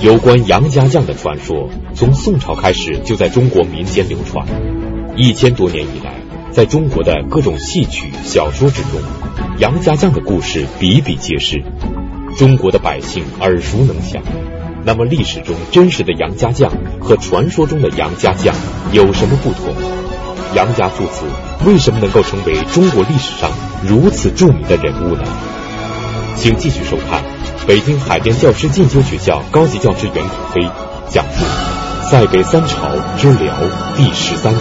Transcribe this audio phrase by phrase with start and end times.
[0.00, 4.46] 有关杨家将的传说，从宋朝开始就在中国民间流传。
[5.16, 6.14] 一千多年以来，
[6.52, 9.00] 在中国的各种戏曲、小说之中，
[9.58, 11.64] 杨家将的故事比比皆是，
[12.36, 14.22] 中国的百姓耳熟能详。
[14.84, 16.70] 那么，历史中真实的杨家将
[17.00, 18.54] 和传说中的杨家将
[18.92, 19.74] 有什么不同？
[20.54, 21.26] 杨家父子
[21.66, 23.50] 为什么能够成为中国历史上
[23.84, 25.24] 如此著名的人物呢？
[26.36, 27.24] 请继续收看
[27.66, 30.62] 北京海淀教师进修学校高级教师袁可飞
[31.10, 31.44] 讲述
[32.10, 32.88] 《塞北三朝
[33.18, 33.54] 之辽》
[33.96, 34.60] 第十三集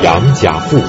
[0.02, 0.84] 《杨家父子》。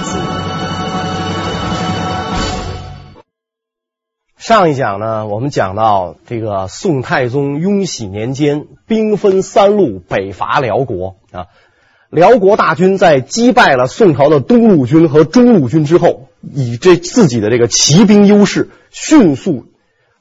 [4.38, 11.48] 上一讲呢，我们讲到这个宋太宗雍熙年间，兵分三路北伐辽国啊。
[12.12, 19.66] 辽国大军在击败了宋朝的东路军和中路军之后，以这自己的这个骑兵优势，迅速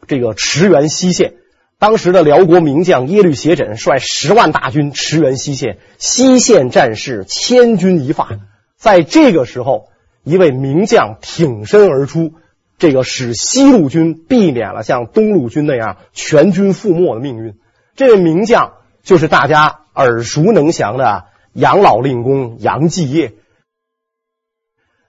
[0.07, 1.35] 这个驰援西线。
[1.79, 8.38] 当时的辽国名将耶律斜轸率十万大军驰援西线，西线战事千钧一发。
[8.77, 9.88] 在这个时候，
[10.23, 12.33] 一位名将挺身而出，
[12.79, 17.55] 这个使西路军避免了像东路军那样全军覆没的命运。
[17.96, 21.24] 这位名将就是大家耳熟能详的。
[21.57, 23.35] 杨老令公杨继业，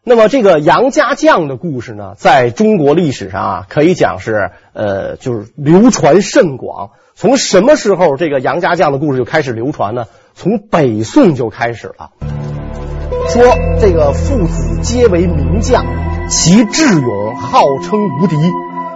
[0.08, 6.92] 那么这个杨家将的故事呢，在中国历史上啊，可以讲是呃，就是流传甚广。
[7.16, 10.06] 从什么时候这个杨家将的故事就开始流传呢？
[10.36, 12.12] 从北宋就开始了。
[13.30, 13.44] 说
[13.82, 15.84] 这个父子皆为名将，
[16.30, 18.36] 其智勇号称无敌，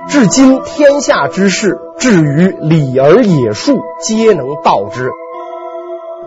[0.07, 5.09] 至今天下之事，至于礼儿野术，皆能道之。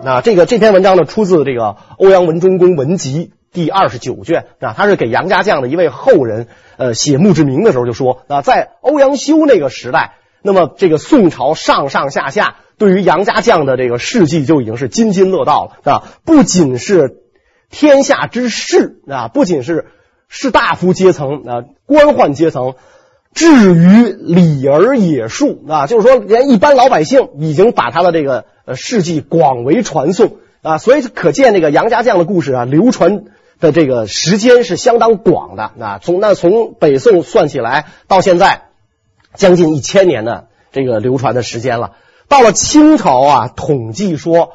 [0.03, 17.21] 那这个这篇文章呢，出自这个欧阳文忠公文集第二十九卷啊，他是给杨家将的一位后人呃写墓志铭的时候就说啊，在欧阳修那个时代，那么这个宋朝上上下下对于杨家将的这个事迹就已经是津津乐道了啊，不仅是
[17.69, 19.85] 天下之士啊，不仅是
[20.27, 22.73] 士大夫阶层啊，官宦阶层。
[23.35, 33.23] 至于礼儿野术啊，就是说，连一般老百姓已经把他的这个呃事迹广为传颂啊，所以可见这个杨家将的故事啊，流传
[33.63, 35.99] 的这个时间是相当广的啊。
[35.99, 38.65] 从那从北宋算起来，到现在
[39.33, 41.93] 将近一千年的这个流传的时间了。
[42.27, 44.51] 到了清朝啊，统计说，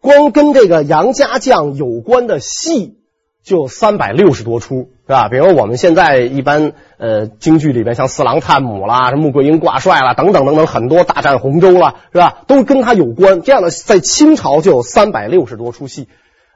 [0.00, 2.98] 光跟这个杨家将有关的戏。
[3.44, 5.28] 就三百六十多出，是吧？
[5.28, 12.44] 比如我们现在一般呃京剧里边，像四郎探母啦、什么穆桂英挂帅啦等等等等，很多大战洪州啦，是吧？
[12.46, 13.42] 都跟他有关。
[13.42, 16.06] 这样的在清朝就有三百六十多出戏。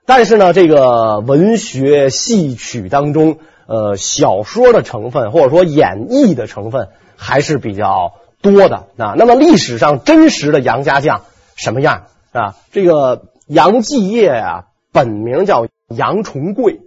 [0.07, 9.15] 但是呢，这个文学戏曲当中，呃，小说的成分或者说演绎的成分还是比较多的啊。
[9.17, 11.23] 那么历史上真实的杨家将
[11.57, 12.57] 什么样啊？
[12.73, 15.67] 这个杨继业啊，本名叫。
[15.89, 16.81] 杨重贵，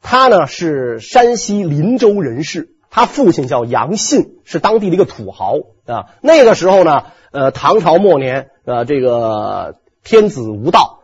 [0.00, 5.54] 他呢是山西临州人士，他父亲叫杨信，是当地的一个土豪
[5.84, 6.14] 啊。
[6.22, 10.99] 那个时候呢，呃，唐朝末年，呃，这个天子无道，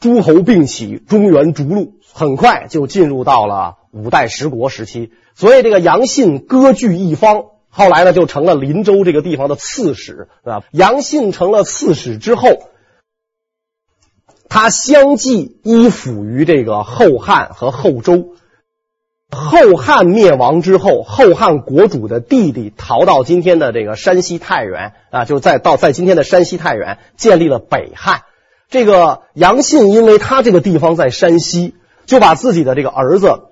[0.00, 5.12] 诸侯并起，中原逐鹿，很快就进入到了五代十国时期。
[5.34, 10.64] 所以这个杨信割据一方，后来呢就成了林州这个地方的刺史啊。
[10.72, 12.48] 杨信成了刺史之后。
[14.52, 18.34] 他相继依附于这个后汉和后周。
[19.30, 28.22] 后汉灭亡之后，后汉国主的弟弟逃到今天的这个山西太原啊，就在到在今天的山西太原建立了北汉。
[28.70, 31.74] 这个杨信，因为他这个地方在山西，
[32.06, 33.48] 就把自己的这个儿子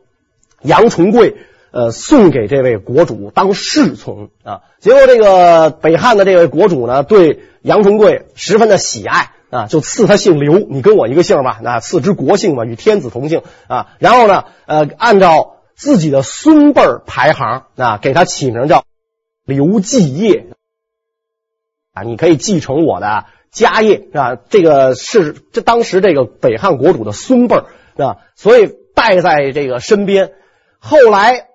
[0.62, 1.36] 杨重贵
[1.72, 4.62] 呃送给这位国主当侍从啊。
[4.78, 9.32] 结果这个北汉的这位国主呢，对杨重贵十分的喜爱。
[9.50, 13.94] 啊，就赐他姓刘，你跟我一个姓吧，那赐之国姓嘛，与天子同姓啊。
[13.98, 18.84] 然后呢，呃，按照自己的孙辈排行啊，给他起名叫
[19.46, 20.48] 刘继业
[21.94, 23.24] 啊，你可以继承我的
[23.58, 24.36] 家业是吧？
[24.48, 28.18] 这个是这当时这个北汉国主的孙辈是吧？
[28.36, 30.30] 所以带在这个身边。
[30.78, 31.48] 后来，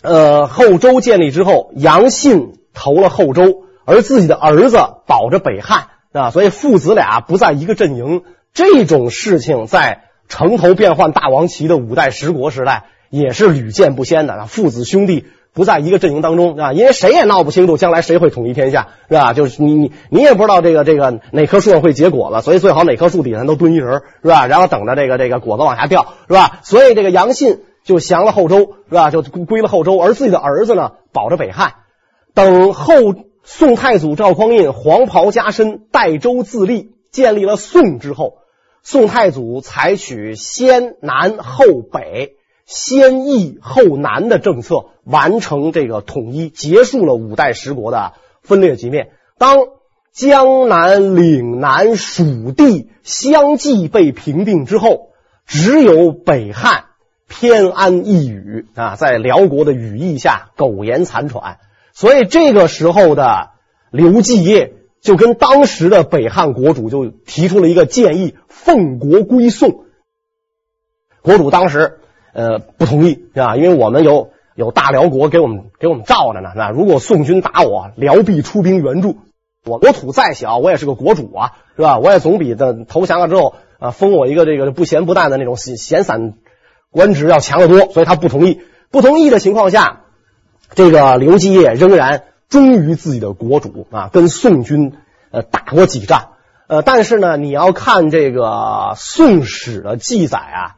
[0.00, 5.88] 呃，后周建立之后，杨信投了后周，而自己的儿子保着北汉。
[6.12, 8.22] 啊，所以父子俩不在一个阵营，
[8.54, 14.32] 这种事情在城头变换大王旗的五代十国时代也是屡见不鲜的。
[14.32, 15.26] 啊，父子兄弟
[15.56, 19.32] 不在一个阵营当中啊，因为谁也闹不清楚将来谁会统一天下，是吧？
[19.32, 24.46] 就是你你你也不知道这个这个哪棵树上会结果了，所以最好哪棵树底下都蹲一人，是吧？
[24.46, 26.60] 然后等着这个这个果子往下掉，是吧？
[26.62, 29.10] 所以这个杨信就降了后周，是吧？
[29.10, 31.72] 就归了后周，而自己的儿子呢保着北汉，
[32.34, 32.92] 等后。
[33.48, 38.38] 宋太祖赵匡胤黄袍加身，代周自立，建立了宋之后，
[38.82, 42.32] 宋太祖采取先南后北、
[42.66, 49.10] 先易后难的政策，完成这个统一，结束了五代十国的分裂局面。
[49.38, 49.58] 当
[50.12, 55.10] 江南、岭南、蜀地相继被平定之后，
[55.46, 56.86] 只有北汉
[57.28, 61.58] 偏安一隅啊，在辽国的羽翼下苟延残喘。
[61.92, 63.50] 所以这个时候的
[63.90, 69.84] 刘继业就跟当时的北汉国主就提出了一个建议：奉国归宋。
[71.22, 72.00] 国主当时
[72.36, 73.56] 呃不同意，是吧？
[73.56, 76.50] 因为我们有有大辽国给我们给我们罩着呢。
[76.54, 79.16] 那如果宋军打我，辽必出兵援助。
[79.64, 81.98] 我国土再小，我也是个国主啊，是吧？
[81.98, 86.34] 我也总比的投降了之后啊封我一个这个不咸不淡的那种闲闲散
[86.90, 87.90] 官职要强得多。
[87.92, 88.60] 所以他不同意。
[88.90, 90.02] 不同意的情况下。
[90.74, 94.94] 这个刘基业仍然忠于自己的国主啊，跟宋军
[95.30, 96.30] 呃打过几仗，
[96.66, 98.42] 呃，但是呢，你要看这个
[98.96, 100.74] 《宋史》的记载啊，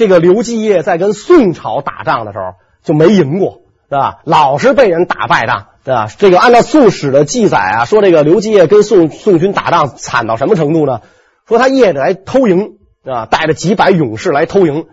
[0.00, 3.60] 这个刘继业在跟宋朝打仗的时候就没赢过，
[3.90, 4.20] 对吧？
[4.24, 6.08] 老是被人打败仗，对吧？
[6.16, 11.02] 这个按照《宋史》的记载啊，说这个刘继业跟宋宋军打仗惨到什么程度呢？
[11.46, 14.86] 说他夜里来偷营啊，带着几百勇士来偷营，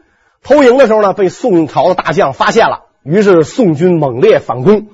[0.44, 2.82] 偷营的时候呢，被宋朝的大将发现了。
[3.02, 4.88] 于是宋军猛烈反攻，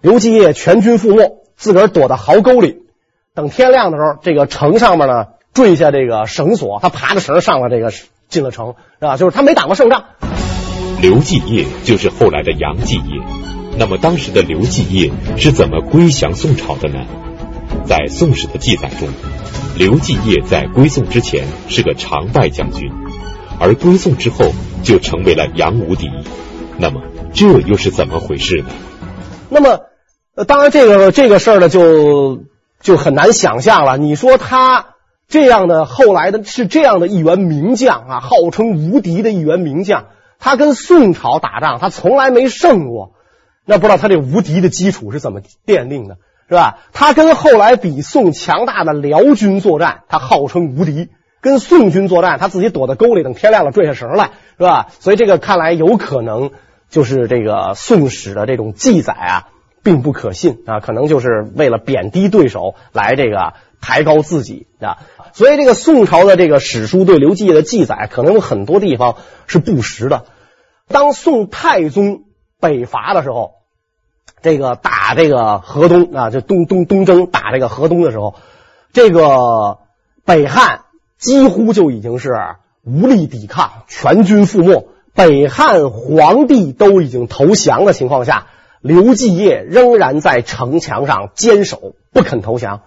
[0.00, 2.78] 刘继业全军覆没，自个儿躲到壕沟里。
[3.32, 7.92] 等天亮的时候，这个城上面呢坠下这个绳索，他爬着绳上了这个
[8.32, 9.16] 进了城，是吧？
[9.16, 10.04] 就是他没打过胜仗。
[11.00, 13.22] 刘继业就是后来的杨继业。
[13.78, 17.04] 那么当时的刘继业是怎么归降宋朝的呢？
[17.86, 19.08] 在《宋史》的记载中，
[19.76, 22.90] 刘继业在归宋之前是个常败将军，
[23.60, 24.52] 而归宋之后
[24.82, 26.10] 就成为了杨无敌。
[26.78, 27.02] 那么。
[27.34, 28.66] 这又是怎么回事呢？
[29.48, 29.80] 那么，
[30.34, 32.42] 呃，当然，这个这个事儿呢，就
[32.82, 33.96] 就很难想象了。
[33.96, 34.91] 你说他
[35.32, 40.04] 这样的后来的是这样的一员名将啊，号称无敌的一员名将，
[40.38, 43.14] 他跟宋朝打仗，他从来没胜过，
[43.64, 46.18] 那不知道他这无敌的基础是怎么奠定的，
[46.48, 46.78] 是吧？
[46.92, 51.08] 他跟后来比宋强大的辽军作战，他号称无敌；
[51.40, 54.86] 跟宋军作战，他自己躲在沟里，等天亮了坠下绳来，是吧？
[55.00, 56.50] 所以这个看来有可能。
[56.92, 59.48] 就是这个《宋史》的这种记载啊，
[59.82, 64.96] 并不可信啊，可能就是为了贬低对手来这个抬高自己啊。
[65.34, 70.24] 所以这个宋朝的这个史书对刘继业的记载，可能有很多地方是不实的。
[70.88, 72.22] 当宋太宗
[72.60, 73.52] 北伐的时候，
[74.42, 78.34] 这个打这个河东啊，就东东东征打这个河东的时候，
[78.92, 79.78] 这个
[80.24, 80.82] 北汉
[81.18, 82.30] 几乎就已经是
[82.84, 84.88] 无力抵抗，全军覆没。
[85.14, 88.46] 北汉皇帝都已经投降的情况下，
[88.80, 92.82] 刘继业仍然在城墙上坚守，不肯投降。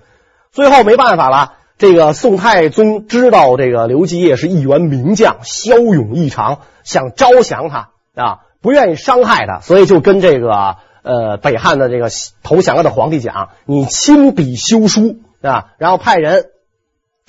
[0.55, 12.07] 最后没办法了，这个宋太宗知道这个刘继业是一员名将，骁勇异常，想招降他啊，不愿意伤害他，所以就跟这个呃北汉的这个
[12.41, 16.45] 投降了的皇帝讲：“你亲笔修书啊，然后派人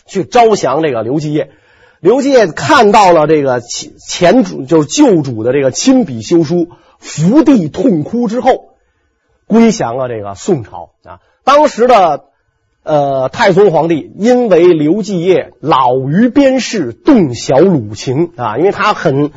[0.07, 1.51] 去招降这个刘继业。”
[1.99, 6.69] 刘继业看到了这个前前主就是旧主的这个亲笔修书，
[7.01, 8.77] 伏地痛哭之后，
[9.49, 11.19] 归降了这个宋朝啊。
[11.43, 12.27] 当时的
[12.87, 19.33] 呃太宗皇帝因为刘继业老于边事，洞晓虏情啊，因为他很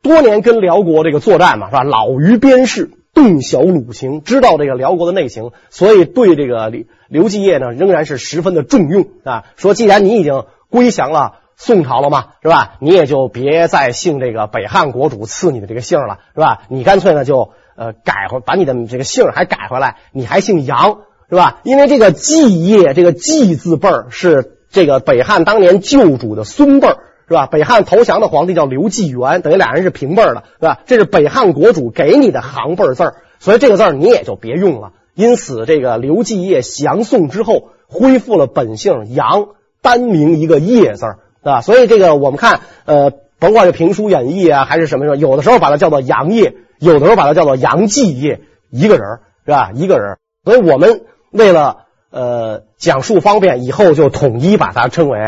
[0.00, 1.82] 多年跟辽国这个作战嘛，是吧？
[1.82, 9.44] 老于边事，洞晓虏情，知道这个辽国的内情，所以对这个刘刘继业呢仍然是十分的重用啊。
[9.56, 11.40] 说既然你已经归降了。
[11.60, 12.76] 宋朝了嘛，是吧？
[12.78, 16.62] 你也就别再姓这个北汉国主赐你的这个姓了，是吧？
[16.68, 21.60] 你干脆呢就呃改回，把你的这个姓还改回来，你还姓杨，是吧？
[21.64, 27.46] 因为这个继业，这个继字辈儿是这个北汉当年旧主的孙辈儿，是吧？
[27.46, 30.80] 北汉投降的皇帝叫刘继元，等于俩人是平辈儿的，是吧？
[30.86, 34.92] 这是北汉国主给你的行辈字儿，所以这个字儿你也就别用了。
[35.14, 39.48] 因此，这个刘继业降宋之后，恢复了本姓杨，
[39.82, 41.18] 单名一个业字儿。
[41.42, 49.70] 啊，所以这个我们看，呃，甭管是评书演义啊，还是什么什么，有的时候把它叫做杨业，有的时候把它叫做杨继业，一个人儿是吧？
[49.74, 55.18] 一个人儿，所以我们为了呃讲述方便，以后就统一把它称为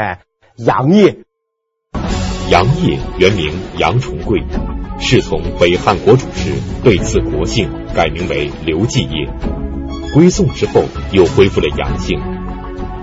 [0.56, 1.18] 杨业。
[2.48, 4.42] 杨业原名杨重贵，
[4.98, 6.52] 是从北汉国主时
[6.82, 9.28] 被赐国姓，改名为刘继业。
[10.12, 12.20] 归宋之后又恢复了杨姓。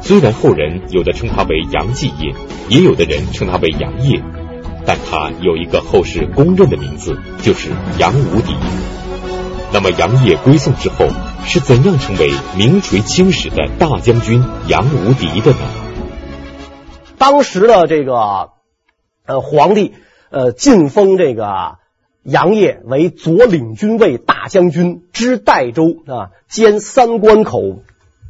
[0.02, 2.34] 虽然后人有的称他为杨继业，
[2.68, 4.22] 也有的人称他为杨业，
[4.86, 8.56] 但他有一个后世公认的名字，就是杨无敌。
[9.72, 11.08] 那么杨业归宋之后，
[11.46, 15.60] 是怎样成为名垂青史的大将军杨无敌的呢？
[17.18, 18.50] 当时的这个
[19.26, 19.94] 呃皇帝
[20.30, 21.78] 呃晋封这个
[22.24, 27.82] 杨业为左领军卫大将军，知代州啊，兼三关口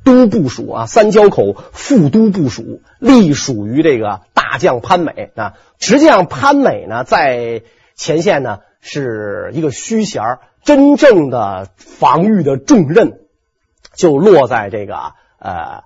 [0.04, 5.54] 都部署啊，三交口副都部署，隶属于这个大将潘美啊。
[5.80, 7.64] 实际上，潘美呢在
[7.96, 10.22] 前线呢是一个虚衔。
[10.68, 13.22] 真正的防御的重任
[13.94, 15.86] 就落在这个呃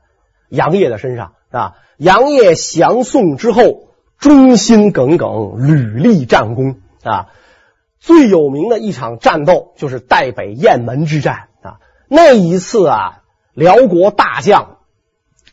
[0.49, 1.75] 杨业的身上啊。
[1.97, 7.27] 杨业降宋之后，忠心耿耿，屡立战功啊。
[7.99, 11.77] 最有名的一场战斗就是代北雁门之战啊。
[12.07, 13.21] 那一次啊，
[13.53, 14.79] 辽国大将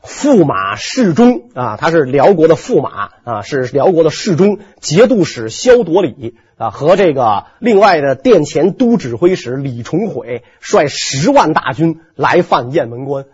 [0.02, 6.36] 驸马侍中啊，他是辽国的驸马啊，是辽国的侍中节度使萧夺里。
[6.58, 13.26] 啊，和这个另外的殿前都指挥使李重诲率十万大军来犯雁门关，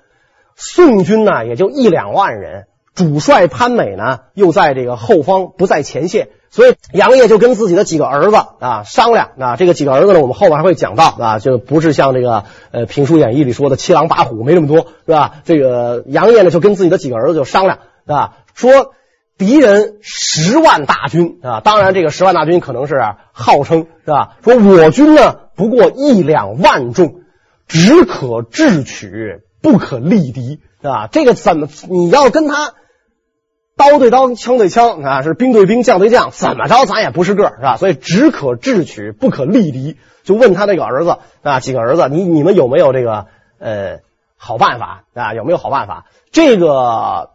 [0.56, 15.32] 宋军呢也就一两万人，主帅潘美呢又在这个后方不在前线，所以杨业就跟自己的几个儿子啊商量啊，这个几个儿子呢我们后面还会讲到啊，就不是像这个呃评书演义里说的七狼八虎没这么多是吧？
[15.44, 18.94] 这个杨业呢就跟自己的几个儿子就商量啊，说。
[19.36, 24.36] 敌人十万大军啊，当然这个十万大军可能是号称是吧？
[24.44, 27.16] 说我军呢不过一两万众，
[27.66, 31.08] 只可智取，不可力敌，是吧？
[31.10, 32.74] 这个怎么你要跟他
[33.76, 37.76] 刀对刀、枪对枪啊，是兵对兵、将对将，怎么着咱也不是个，是吧？
[37.76, 39.96] 所以只可智取，不可力敌。
[40.22, 43.26] 就问他那个儿子啊，几个儿子，你你们有没有这个
[43.58, 44.00] 呃
[44.36, 45.34] 好办法啊？
[45.34, 46.06] 有没有好办法？
[46.32, 47.30] 这个。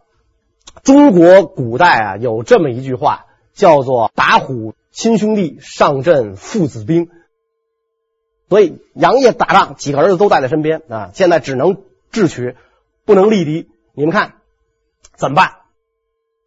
[0.84, 7.08] 中国古代啊，有这么一句话，叫做“打虎亲兄弟，上阵父子兵”。
[8.48, 11.10] 所以杨业打仗，几个儿子都带在身边啊。
[11.12, 11.82] 现在只能
[12.12, 12.56] 智取，
[13.04, 13.68] 不能力敌。
[13.94, 14.34] 你们看
[15.16, 15.54] 怎么办？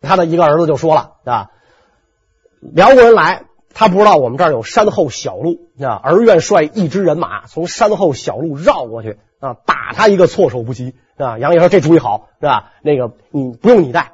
[0.03, 1.49] 他的一个儿子就说了啊
[2.59, 12.71] ：“辽国人来，他不知道我们这儿有山后小路啊，儿愿率一支人马从山后小路绕过去啊，打他一个措手不及啊。”杨业说：“这主意好，是吧？
[12.83, 14.11] 那个你不用你带。”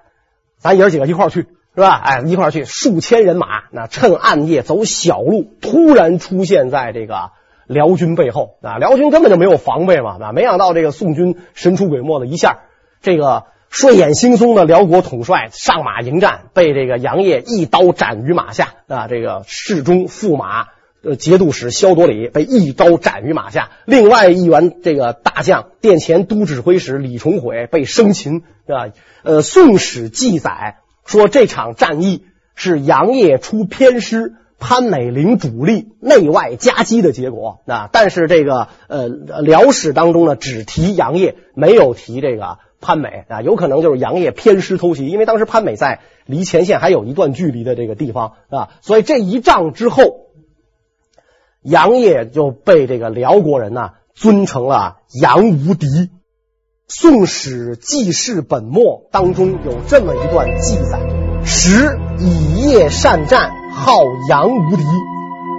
[0.57, 2.01] 咱爷儿几个一块儿去是吧？
[2.03, 7.31] 哎，一块儿去，数千人马，那趁暗夜走小路，突然出现在这个
[7.65, 8.77] 辽军背后啊！
[8.77, 10.31] 辽军根本就没有防备嘛，啊！
[10.33, 12.59] 没想到这个宋军神出鬼没的一下，
[13.01, 19.07] 这个睡眼惺忪的辽国统帅上马迎战，被这个杨业一刀斩于马下啊！
[19.07, 20.69] 这个侍中驸马
[21.03, 28.87] 呃节度使萧铎里被一刀斩于马下，另外一员这个大将殿前都指挥使李重诲被生擒，是吧？
[29.23, 37.87] 呃，《宋史》记载说，这场战役是杨业出偏师，潘美领主力，内外夹击的结果啊。
[37.91, 39.09] 但是这个呃，
[39.41, 43.41] 《辽史》当中呢，只提杨业，没有提这个潘美啊。
[43.41, 48.69] 有可能就是杨业偏师偷袭，因为当时潘美在离前线还有一段距离的这个地方啊。
[48.81, 50.27] 所以这一仗之后，
[51.61, 55.87] 杨业就被这个辽国人呢尊成了杨无敌。
[56.91, 60.99] 《宋史纪事本末》当中有这么一段记载：
[61.45, 64.83] 时以业善战，号杨无敌。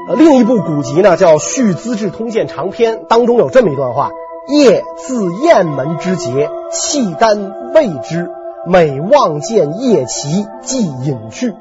[0.08, 4.10] 呃，另一部古籍呢叫《续资治通鉴长篇》，当中有这么一段话：
[4.48, 8.30] 夜自雁门之节，契丹畏之，
[8.66, 11.54] 每望见夜旗，即隐去。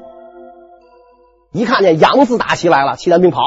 [1.52, 3.42] 一看见杨字大旗来了，契丹兵跑。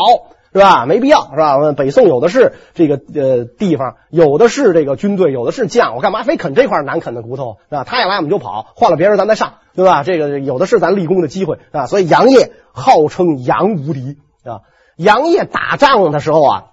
[0.55, 0.85] 是吧？
[0.85, 1.71] 没必要，是吧？
[1.75, 7.57] 北宋有的是这个呃地方，有的是这个军队，有的是将，我干嘛非啃这块难啃的骨头？
[7.71, 7.83] 是吧？
[7.83, 10.03] 他一来我们就跑，换了别人咱再上，对吧？
[10.03, 11.87] 这个有的是咱立功的机会啊！
[11.87, 14.61] 所以杨业号称杨无敌啊。
[14.95, 16.63] 杨业打仗的时候啊，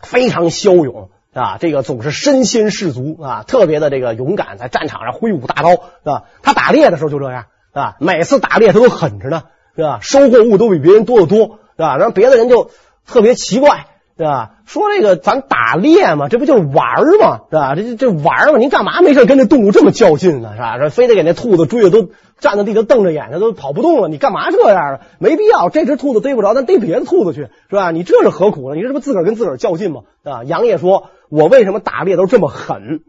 [0.00, 6.24] 非常骁勇啊，这个总是身先士卒啊，特别的这个勇敢，在战场上挥舞大刀，是吧？
[6.42, 9.42] 他打猎的时候就这样啊，每次打猎他都狠着呢，
[9.76, 9.98] 是吧？
[10.00, 11.96] 收获物都比别人多得多，是吧？
[11.96, 12.70] 然后别的人就。
[13.04, 13.86] 特别奇怪，
[14.22, 14.50] 对吧？
[14.66, 17.74] 说这个咱打猎嘛，这不就是玩嘛，是吧？
[17.74, 20.52] 这这玩嘛，您干嘛没事跟那动物这么较劲呢？
[20.54, 20.78] 是吧？
[20.78, 25.00] 这非得给那兔子追的都站在地上瞪着眼睛都跑不动了，你干嘛这样啊？
[25.18, 27.90] 没必要，这只兔子逮不着，咱逮别的兔子去，是吧？
[27.90, 28.76] 你这是何苦呢？
[28.76, 30.02] 你这不自个儿跟自个儿较劲吗？
[30.22, 30.44] 啊？
[30.44, 33.00] 杨业说：“我为什么打猎都这么狠？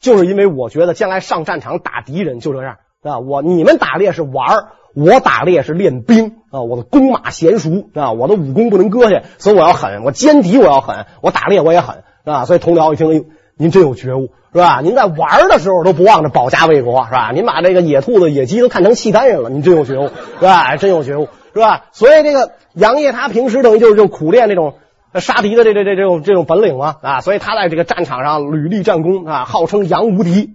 [0.00, 10.04] 就是因为我觉得将来上战场打敌人就这样，是吧，我你们打猎是玩。”我打猎是练兵啊，我的弓马娴熟啊，我的武功不能搁下，所以我要狠。
[10.04, 12.44] 我歼敌我要狠，我打猎我也狠啊。
[12.44, 13.24] 所以同僚一听，哎呦，
[13.56, 14.80] 您真有觉悟是吧？
[14.82, 17.30] 您在玩的时候都不忘着保家卫国是吧？
[17.32, 20.08] 您把这个野兔子、野鸡都看成契丹人了，您真有觉悟
[20.38, 20.76] 是吧？
[20.76, 21.84] 真有觉悟是吧？
[21.92, 24.74] 所以这个杨业他平时等于就是就苦练那种
[25.14, 30.50] 杀敌的这这这这种这种本领嘛啊，所以他在这个战场上屡立战功啊，号称杨无敌。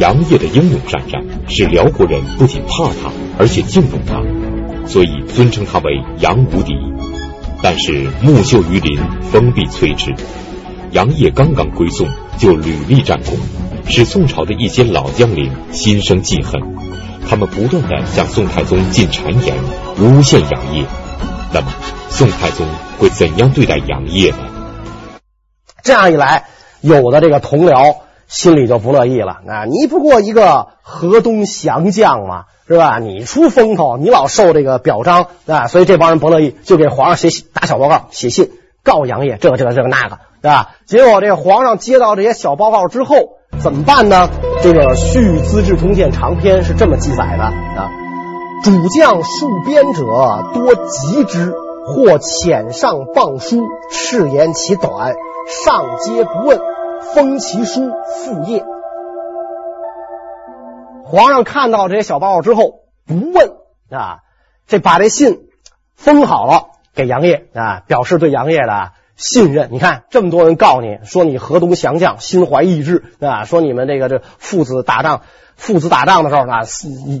[0.00, 4.22] 杨业的英勇善战，使辽国人不仅怕他，而且敬重他，
[4.86, 6.74] 所以尊称他为杨无敌。
[7.62, 10.14] 但是木秀于林，风必摧之。
[10.92, 12.06] 杨业刚刚归宋，
[12.38, 13.36] 就屡立战功，
[13.86, 16.60] 使宋朝的一些老将领心生记恨，
[17.28, 19.56] 他们不断的向宋太宗进谗言，
[19.98, 20.84] 诬陷杨业。
[21.52, 21.72] 那么，
[22.10, 22.66] 宋太宗
[22.98, 24.38] 会怎样对待杨业呢？
[25.82, 26.44] 这样一来，
[26.80, 27.96] 有的这个同僚
[28.28, 29.40] 心里就不乐意了。
[29.48, 32.98] 啊，你不过一个河东降将嘛，是吧？
[32.98, 38.52] 你出风头，你老受这个表彰啊，所以这帮人不乐意，就给皇上写打小报告，写信
[38.82, 40.70] 告杨业，这个这个这个那个，对吧？
[40.86, 43.16] 结果这皇上接到这些小报告之后，
[43.60, 44.30] 怎么办呢？
[44.62, 47.90] 这个《续资治通鉴》长篇是这么记载的啊。
[48.62, 50.02] 主将戍边者
[50.54, 51.52] 多疾之，
[51.86, 55.14] 或遣上谤书，斥言其短，
[55.64, 56.58] 上皆不问，
[57.14, 57.90] 封其书
[58.24, 58.64] 复业。
[61.14, 63.52] 皇上看到这些小报告之后，不问
[63.88, 64.22] 啊，
[64.66, 65.46] 这把这信
[65.94, 69.68] 封好了，给杨业啊，表示对杨业的信任。
[69.70, 75.22] 你看这么多人告你说你河东降将，心怀异志啊，说你们这个这父子打仗。
[75.54, 76.62] 父子打仗的时候啊，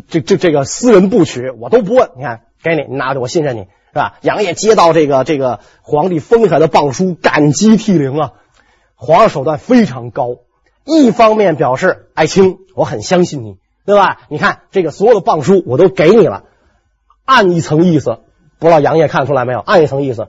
[0.08, 4.16] 这这这个私人部曲我都不问，你看给你，你拿着我信任你是吧？
[4.22, 8.32] 杨业接到这个这个皇帝封下的棒书，感激涕零啊。
[8.96, 10.38] 皇上手段非常高，
[10.84, 14.18] 一方面表示爱卿，我很相信你，对吧？
[14.28, 16.44] 你看这个所有的棒书我都给你了，
[17.24, 18.18] 暗一层意思，
[18.58, 19.60] 不知道杨业看出来没有？
[19.60, 20.28] 暗一层意思，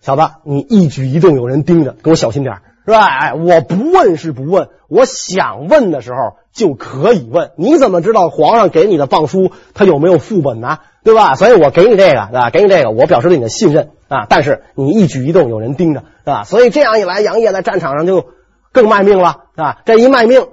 [0.00, 3.04] 小子，你一举一动有人盯着，给我小心点是吧？
[3.04, 7.50] 哎，我不问是不问，我想问的时候就可以问。
[7.56, 10.78] 你怎么知道皇上给你的棒书他有没有副本呢？
[11.04, 11.34] 对吧？
[11.34, 14.26] 所以我给你这个，啊，给你这个，我表示对你的信任啊。
[14.28, 16.44] 但是你一举一动有人盯着，是吧？
[16.44, 18.26] 所以这样一来，杨业在战场上就
[18.72, 19.78] 更卖命了啊。
[19.84, 20.46] 这一卖命，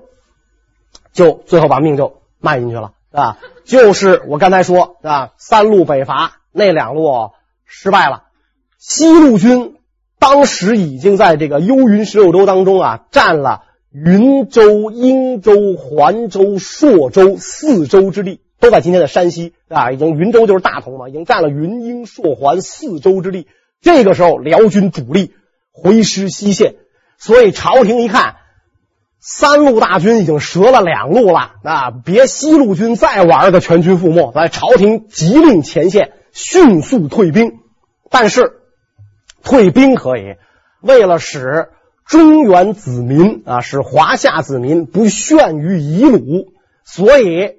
[1.15, 3.39] 就最后把命就卖进去了啊。
[3.63, 7.31] 就是我刚才说啊，三路北伐那两路
[7.65, 8.25] 失败了，
[8.77, 9.71] 西路军。
[10.17, 19.91] 当时已经在这个幽云十六州当中啊，占了云州、英州、环州、朔州四州之地，都在今天的山西啊。
[19.91, 23.47] 已经云州就是大同嘛，已经占了云、英、朔、环四州之地。
[23.81, 25.35] 这个时候，辽军主力
[25.71, 26.73] 回师西线，
[27.19, 28.37] 所以朝廷一看，
[29.27, 37.53] 三路大军已经折了两路了啊，别西路军再玩个全军覆没，来，朝廷急令前线迅速退兵，
[38.11, 38.61] 但是。
[39.43, 40.37] 退兵可以，
[40.81, 41.69] 为了使
[42.03, 46.47] 中原子民啊，使华夏子民不陷于夷虏，
[46.83, 47.57] 所以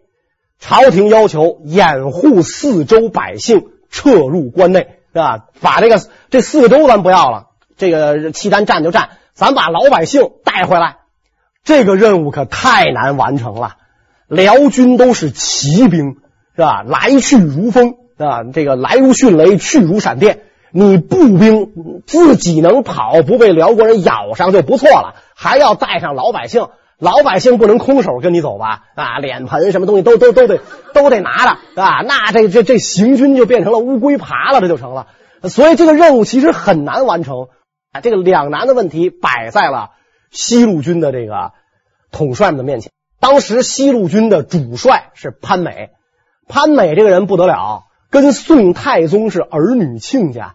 [0.58, 5.46] 朝廷要求掩护四周百姓撤入关内，是吧？
[5.60, 10.96] 把这个这四个州咱不要了，这个契丹占就占，咱把老百姓带回来。
[11.66, 13.74] 这个任务可太难完成了，
[14.28, 16.16] 辽军都是骑兵，
[16.54, 16.84] 是吧？
[16.86, 20.44] 来去如风，啊，这个来如迅雷，去如闪电。
[20.70, 28.84] 你步兵自己能跑，不被辽国人咬上就不错了，还要带上老百姓，老百姓不能空手跟你走吧？
[28.94, 30.60] 啊，脸盆什么东西都都都得
[30.94, 32.02] 都得拿着啊！
[32.06, 35.08] 那这这这行军就变成了乌龟爬了，这就成了。
[35.42, 37.48] 所以这个任务其实很难完成
[37.92, 38.00] 啊！
[38.00, 39.90] 这个两难的问题摆在了
[40.36, 41.52] 西路军的这个
[42.12, 42.92] 统帅们的面前。
[43.18, 45.90] 当时西路军的主帅是潘美，
[46.46, 47.84] 潘美这个人不得了。
[48.08, 50.54] 跟宋太宗是儿女亲家，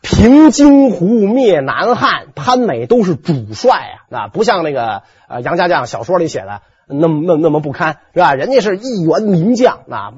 [0.00, 8.34] 平荆湖灭南汉，潘美都是主帅啊，啊，不像那个呃杨家将小说里写的那么那那么不堪是吧？
[8.34, 10.12] 人家是一员名将啊，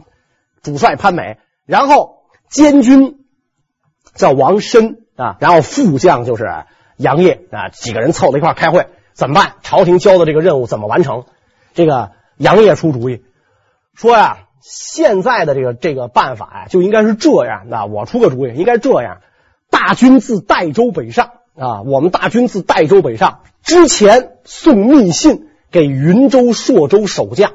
[0.63, 3.25] 主帅潘美，然后监军
[4.15, 6.45] 叫王申啊，然后副将就是
[6.99, 8.87] 杨业啊，几个人凑在一块开会，
[9.17, 9.55] 怎么办？
[9.63, 11.25] 朝廷交的这个任务怎么完成？
[11.75, 13.25] 这个杨业出主意
[13.95, 14.39] 说呀。
[14.69, 17.67] 现在的这个这个办法呀，就应该是这样。
[17.69, 19.19] 那我出个主意，应该这样：
[19.71, 27.53] 大军自代州北上啊，我们大军自代州北上之前送密信给云州、朔州守将。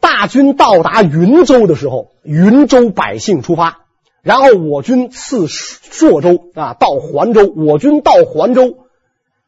[0.00, 3.82] 大军到达云州的时候，云州百姓出发，
[4.20, 8.78] 然后我军次朔州啊到环州，我军到环州，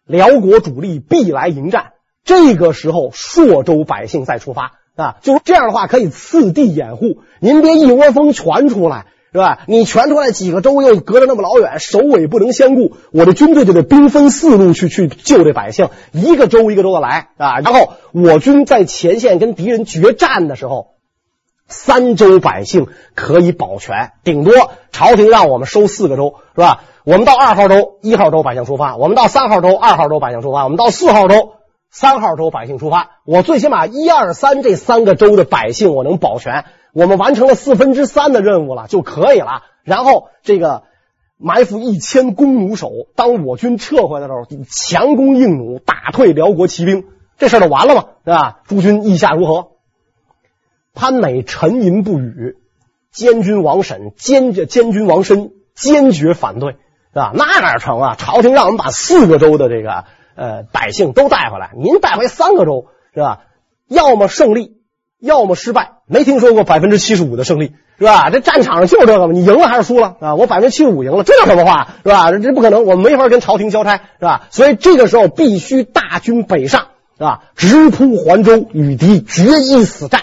[0.06, 1.92] 辽国主力必来迎战。
[2.24, 4.72] 这个时候，朔州百姓再出发。
[4.96, 7.22] 啊，就是这样的话，可以次第掩护。
[7.40, 9.62] 您别一窝蜂全出来，是吧？
[9.66, 12.96] 你全出来几个州又隔着那么老远，首尾不能相顾。
[13.10, 17.58] 我的军队就得兵分四路去去救这百姓，一个州一个州的来啊。
[17.58, 20.94] 然后我军在前线跟敌人决战的时候，
[21.66, 22.86] 三州百姓
[23.16, 26.84] 可以保全，顶多朝廷让我们收四个州，是吧？
[27.04, 31.52] 我们到二号州，一号州百姓出发；我们到三号州，二号州百姓出发；我们到四号州，
[31.90, 33.20] 三号州百姓出发。
[33.26, 36.64] 我最起码一二三这三个州的百姓我能保全。
[36.94, 39.64] 我们完成了四分之三的任务了就可以了。
[39.82, 40.84] 然后这个
[41.36, 47.04] 埋伏一千弓弩手，当我军撤回来的时候，强弓硬弩打退辽国骑兵，
[47.36, 48.60] 这事儿就完了嘛，对吧？
[48.66, 49.72] 诸君意下如何？
[50.94, 52.56] 潘美沉吟不语，
[53.12, 56.76] 监军王审坚决，监军王申坚决反对。
[57.14, 57.30] 是吧？
[57.32, 58.16] 那哪成啊？
[58.18, 63.42] 朝廷让我们把四个州的这个呃百姓都带回来，您带回三个州是吧？
[63.88, 64.78] 要么胜利，
[65.20, 65.92] 要么失败。
[66.06, 68.30] 没听说过百分之七十五的胜利是吧？
[68.30, 70.34] 这战场上就是这个嘛，你赢了还是输了啊？
[70.34, 72.32] 我百分之七十五赢了，这叫什么话是吧？
[72.32, 74.48] 这不可能，我们没法跟朝廷交差是吧？
[74.50, 77.44] 所以这个时候必须大军北上是吧？
[77.54, 80.22] 直扑环州，与敌决一死战。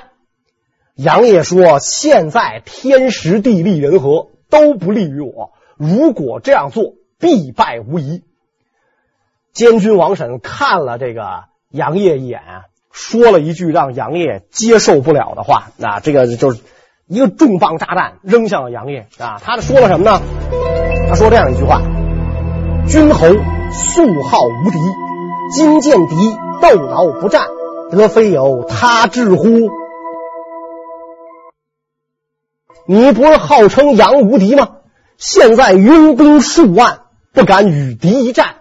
[0.95, 5.51] 杨业说：“现在天时地利人和都不利于我。”
[5.81, 8.21] 如果这样做，必败无疑。
[9.51, 12.39] 监军王审看了这个杨业一眼，
[12.91, 15.71] 说了一句让杨业接受不了的话。
[15.81, 16.61] 啊，这个就是
[17.07, 19.41] 一个重磅炸弹扔向了杨业啊！
[19.43, 20.21] 他说了什么呢？
[21.09, 21.81] 他说这样一句话
[22.87, 23.25] ：“君侯
[23.71, 24.77] 素好无敌，
[25.55, 26.15] 今见敌
[26.61, 27.47] 斗恼不战，
[27.89, 29.47] 得非有他志乎？
[32.85, 34.75] 你不是号称杨无敌吗？”
[35.21, 38.55] 现在拥兵数万，不敢与敌一战，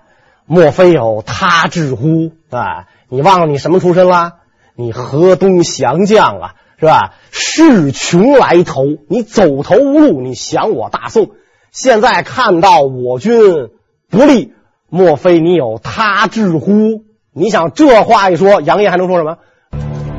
[0.44, 2.32] 莫非有他志乎？
[2.50, 4.34] 啊，你忘了你什么出身了？
[4.76, 7.14] 你河东降将啊，是吧？
[7.30, 11.30] 势穷来投，你走投无路，你降我大宋。
[11.72, 13.70] 现在看到我军
[14.10, 14.52] 不利，
[14.90, 17.04] 莫非你有他志乎？
[17.32, 19.38] 你想这话一说，杨业还能说什么？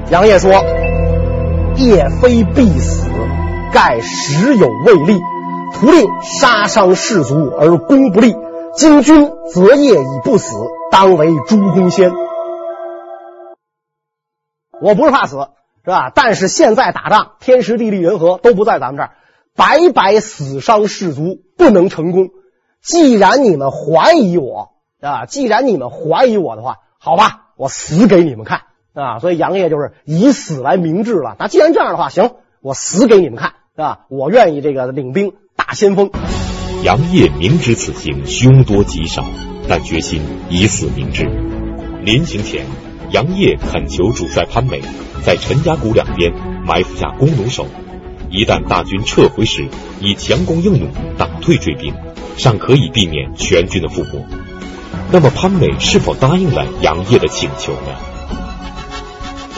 [0.10, 0.54] 杨业说
[1.78, 3.08] ：“业非必死，
[3.72, 5.20] 盖时有未立。”
[5.74, 8.36] 徒令杀伤士卒而功不立，
[8.76, 10.56] 今君择业以不死，
[10.92, 12.12] 当为诸公先。
[14.82, 15.38] 我不是怕死，
[15.84, 16.12] 是吧？
[16.14, 19.12] 但是现在打仗，天时地利人和都不在咱们这儿，
[19.56, 22.30] 白白死伤士卒，不能成功。
[22.82, 28.62] 既然你们怀疑我，啊，既然你们怀疑我的话，好吧，我死给你们看
[28.94, 29.20] 啊！
[29.20, 31.36] 所以杨业就是以死来明志了。
[31.40, 35.34] 那既然这样的话，行，我死给你们看，啊，我愿意这个领兵。
[35.68, 36.10] 大先锋，
[36.84, 39.24] 杨业明知此行凶多吉少，
[39.68, 40.20] 但决心
[40.50, 41.24] 以死明志。
[42.04, 42.66] 临行前，
[43.12, 44.82] 杨业恳求主帅潘美
[45.24, 46.34] 在陈家谷两边
[46.66, 47.68] 埋伏下弓弩手，
[48.32, 49.68] 一旦大军撤回时，
[50.00, 51.94] 以强弓硬弩打退追兵，
[52.38, 54.26] 尚可以避免全军的覆没。
[55.12, 57.96] 那么潘美是否答应了杨业的请求呢？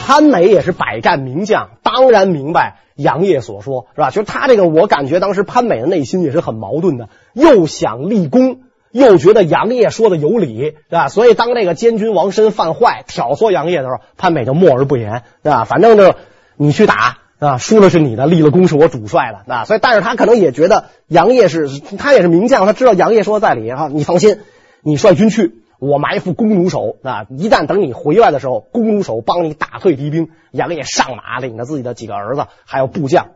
[0.06, 2.80] 潘美也是百战名将，当然明白。
[2.94, 4.10] 杨业所说是吧？
[4.10, 8.58] 其实他这个，我感觉当时潘美的内心也是很矛盾的，又想立功，
[8.92, 11.08] 又觉得杨业说的有理，是吧？
[11.08, 15.64] 所以当这个监军王申犯坏挑唆杨业的时候，潘美就默而不言，是吧？
[15.64, 16.14] 反正就
[16.58, 19.64] 你去打啊，输了是你的，立了功是我主帅的啊。
[19.64, 23.88] 所以，但是他可能也觉得杨业是，他也是名将，他知道杨业说的在理哈。
[23.90, 24.38] 你放心，
[24.82, 25.63] 你率军去。
[25.84, 27.26] 我埋伏弓弩手啊！
[27.28, 30.30] 一旦等你回来的时候，弓弩手帮你打退敌兵。
[30.50, 33.32] 杨业上马，领着自己的几个儿子还有部将，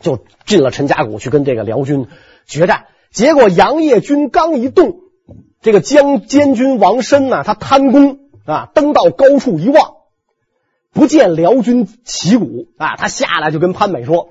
[0.00, 2.08] 就进了陈家谷去跟这个辽军
[2.46, 2.86] 决战。
[3.10, 4.98] 结果杨业军刚一动，
[5.62, 9.94] 这个将监军王申呢，他贪功啊，登到高处一望，
[10.92, 14.28] 不见辽军旗鼓啊，他下来就跟潘美说。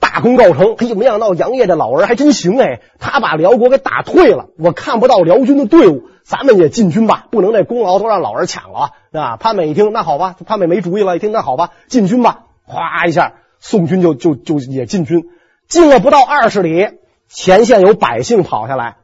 [0.00, 4.46] 大功告成，嘿，没想到杨业这老人还真行哎，他把辽国给打退了。
[4.58, 9.36] 我看不到辽军的队伍，咱们也进军吧，不能这功劳都让老人抢了啊！
[9.36, 12.44] 潘美一听，那好吧，潘美没主意了，一听那好吧，进军吧。
[12.64, 15.24] 哗一下，宋军就就就也进军，
[15.68, 16.90] 进了不到二十里，
[17.28, 18.98] 前线有百姓跑下来，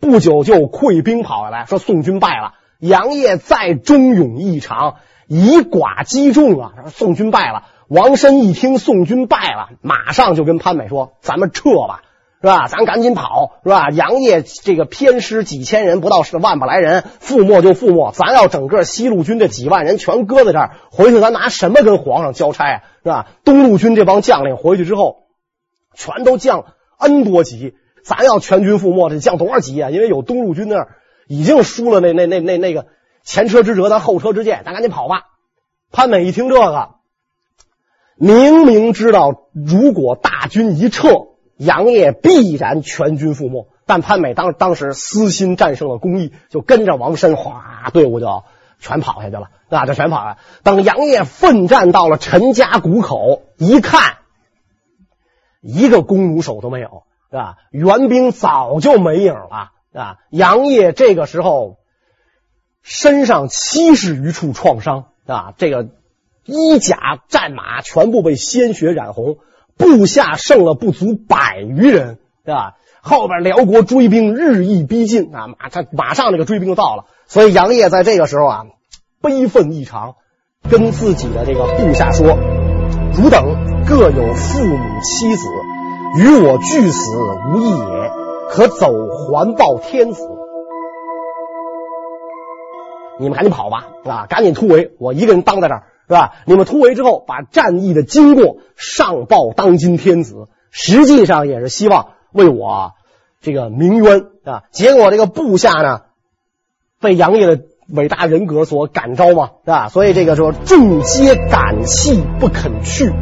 [0.00, 2.54] 不久就溃兵跑下来，说宋军败了。
[2.80, 4.96] 杨业再忠勇异常，
[5.28, 7.64] 以寡击众啊，宋军败了。
[7.90, 12.02] 王申一听宋军败了，马上就跟潘美说：“咱们撤吧，
[12.40, 12.68] 是吧？
[12.68, 13.90] 咱赶紧跑，是吧？
[13.90, 18.12] 杨业这个偏师几千人，不到是万把来人，覆没就覆没。
[18.12, 22.82] 咱要整个西路军这几万人全搁在这儿，回去咱拿什么跟皇上交差啊？
[23.02, 23.26] 是吧？
[23.44, 25.24] 东路军这帮将领回去之后，
[25.96, 27.74] 全都降 N 多级，
[28.04, 29.90] 咱要全军覆没，得降多少级啊？
[29.90, 32.86] 因为有东路军那儿已经输了那那那那那个
[33.24, 35.22] 前车之辙，咱后车之鉴，咱赶紧跑吧。”
[35.90, 36.99] 潘美一听这个。
[38.20, 41.08] 明明知道，如果大军一撤，
[41.56, 43.66] 杨业必然全军覆没。
[43.86, 48.44] 但潘美当当时私心战胜了公义，就跟着王申，哗，队伍就
[48.78, 50.36] 全跑下去了，那就全跑了。
[50.62, 54.18] 等杨业奋战到了陈家谷口，一看，
[55.62, 57.56] 一个弓弩手都没有，是吧？
[57.70, 60.18] 援兵早就没影了啊！
[60.28, 61.78] 杨业这个时候
[62.82, 65.88] 身上七十余处创伤啊，这个
[66.44, 69.38] 衣甲战马全部被鲜血染红，
[69.76, 72.74] 部下剩了不足百余人，对吧？
[73.02, 78.64] 后边辽国追兵日益逼近啊，马他马上这个追兵就到了，所以杨业在这个时候啊，
[79.22, 80.16] 悲愤异常，
[80.70, 82.36] 跟自己的这个部下说
[83.16, 85.46] ：“汝等各有父母妻子。”
[86.18, 87.16] 与我俱死
[87.52, 88.10] 无异也，
[88.48, 90.28] 可走还报天子。
[93.20, 96.32] 你们赶紧跑吧，啊，赶紧突围，我一个人当在这儿，是吧？
[96.44, 102.94] 你们突围之后，把战役的经过上报当今天子，实际上也是希望为我
[103.40, 104.64] 这个鸣冤啊。
[104.72, 106.00] 结果这个部下呢，
[107.00, 109.88] 被杨业的伟大人格所感召嘛，是吧？
[109.88, 113.12] 所以这个说众皆感泣不肯去。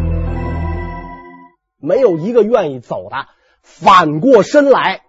[1.79, 3.27] 没有一个愿意走的，
[3.61, 5.03] 反过身来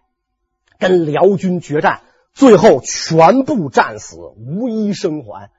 [0.79, 2.01] 跟辽军决战，
[2.33, 5.49] 最后全部战死，无一生还。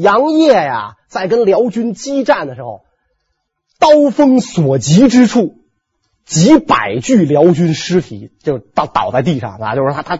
[0.00, 2.82] 杨业呀，在跟辽军激战的时候，
[3.78, 5.56] 刀锋所及之处，
[6.24, 10.16] 几百具辽军尸体就倒倒在地上啊，就是他他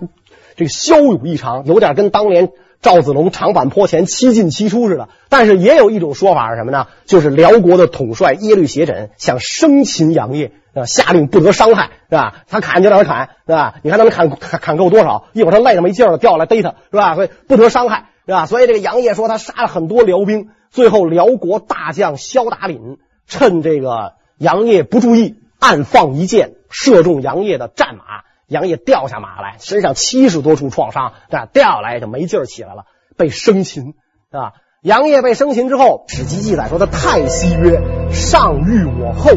[0.56, 2.50] 这个骁勇异常，有点跟当年。
[2.82, 6.88] 赵子龙长坂坡前七进七出似的，但是也有一种说法是什么呢？
[7.06, 10.52] 就是辽国的统帅耶律斜轸想生擒杨业，
[10.84, 12.44] 下令不得伤害，是吧？
[12.48, 13.76] 他砍就让他砍，是吧？
[13.82, 15.24] 你看他能砍砍砍够多少？
[15.32, 17.14] 一会儿他累得没劲了，掉下来逮他，是吧？
[17.14, 18.46] 所以不得伤害，是吧？
[18.46, 28.26] 所以这个杨业说他杀了很多辽兵，最后辽国大将萧达廩趁这个杨业不注意，暗放一箭，射中杨业的战马。
[28.48, 32.84] 杨业掉下马来，身上七十多处创伤，这掉下来就没劲儿起来了，
[33.16, 33.94] 被生擒
[34.30, 34.52] 啊！
[34.82, 37.82] 杨业被生擒之后，史记记载说他叹息曰
[38.14, 39.32] ：“上欲我后，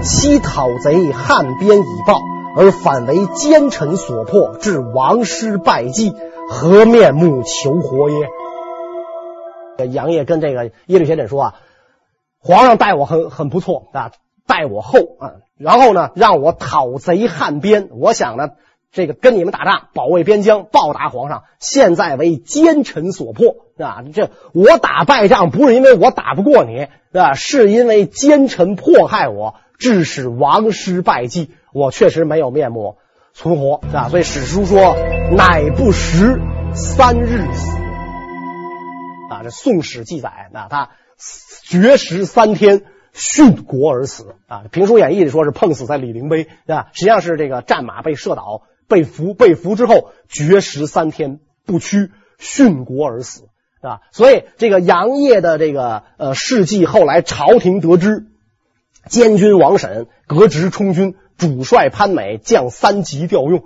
[0.00, 2.18] 悉讨贼汉边以报，
[2.56, 6.14] 而反为奸臣所迫，致亡师败绩，
[6.48, 8.28] 何面目求活耶？”
[9.90, 11.54] 杨业跟这个耶律斜轸说啊
[12.38, 14.12] ：“皇上待我很很不错啊。”
[14.46, 17.88] 待我厚啊，然后呢，让我讨贼汉边。
[17.92, 18.50] 我想呢，
[18.92, 21.44] 这个跟你们打仗，保卫边疆，报答皇上。
[21.60, 24.04] 现在为奸臣所迫，啊？
[24.12, 27.32] 这我打败仗不是因为我打不过你，啊？
[27.32, 31.50] 是因为奸臣迫害我，致使王师败绩。
[31.72, 32.98] 我确实没有面目
[33.34, 34.08] 存活，是吧？
[34.08, 34.96] 所以史书说，
[35.36, 36.40] 乃不食
[36.72, 37.76] 三日死。
[39.28, 40.90] 啊，这《宋史》记载，那他
[41.64, 42.84] 绝食三天。
[43.16, 44.64] 殉国而死啊！
[44.72, 53.44] 评书演义里说是碰死在李陵碑，啊，实际上是这个战马被射倒，被俘，被俘之后绝食三天不屈，殉国而死，
[53.80, 58.26] 啊，所以这个杨业的这个呃事迹，后来朝廷得知，
[59.08, 63.64] 监军王审革职充军，主帅潘美降三级调用。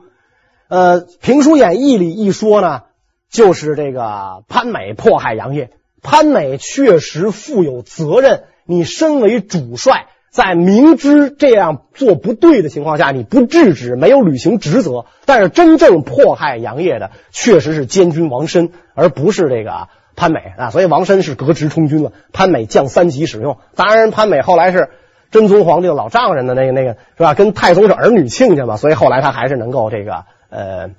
[0.68, 2.83] 呃，评书演义里一说呢，
[3.31, 5.70] 就是这个潘美迫害杨业，
[6.03, 8.44] 潘美确实负有责任。
[8.66, 15.07] 你身为主帅，在明知这样做不对的情况下，你不制止，没有履行职责。
[15.24, 20.68] 但是真正迫害杨业的，确实是监军王申，而不是这个潘美啊。
[20.68, 23.57] 所以王申是革职充军了，潘美降三级使用。
[23.74, 24.90] 当然，潘美后来是
[25.30, 27.34] 真宗皇帝的老丈人的那个那个是吧？
[27.34, 30.90] 跟太宗是儿女亲家嘛，所以后来他还是能够这个呃，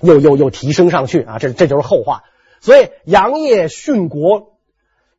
[0.00, 1.38] 又又又提升上去啊。
[1.38, 2.22] 这这就是后话。
[2.60, 4.54] 所以杨业殉国。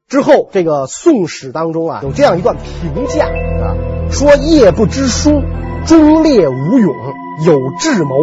[0.08, 3.74] 之后，这个《宋史》当中啊，有这样一段评价啊，
[4.12, 5.42] 说业不知书，
[5.88, 6.96] 忠烈无勇，
[7.44, 8.16] 有智谋，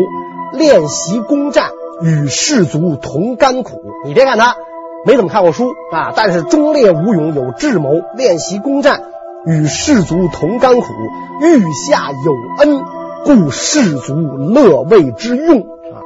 [0.53, 3.83] 练习攻战，与士卒同甘苦。
[4.05, 4.55] 你别看他
[5.05, 9.03] 没怎么看过书啊，但是忠烈无勇，有智谋，练习攻战，
[9.47, 10.87] 与士卒同甘苦，
[11.41, 12.85] 御下有恩，
[13.25, 16.01] 故士卒乐为之用啊。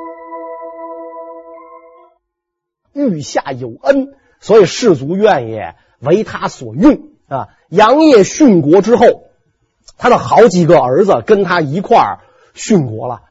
[2.95, 4.09] 御下有恩。
[4.39, 5.59] 所以士卒愿意
[5.99, 7.49] 为他所用啊！
[7.71, 9.23] 杨业殉国之后，
[9.97, 12.19] 他的好几个儿子跟他一块儿
[12.55, 13.23] 殉国了。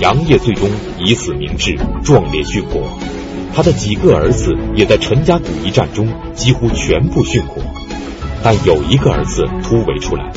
[0.00, 2.82] 杨业最终以死明志，壮烈殉国。
[3.54, 7.62] 他的几个儿子也在陈家谷一战中几乎全部殉国，
[8.44, 10.32] 但有一个儿子突围出来，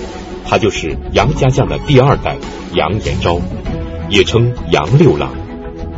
[0.46, 2.38] 他就是杨家将的第二代
[2.74, 3.40] 杨延昭，
[4.10, 5.34] 也称杨六郎。